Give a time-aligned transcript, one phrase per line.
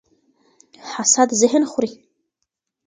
[0.91, 1.93] حسد ذهن خوري